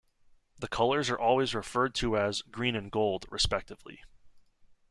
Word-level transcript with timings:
The 0.57 0.67
colours 0.67 1.11
are 1.11 1.19
always 1.19 1.53
referred 1.53 1.93
to 1.97 2.17
as 2.17 2.41
"green 2.41 2.75
and 2.75 2.91
gold", 2.91 3.27
respectively. 3.29 4.03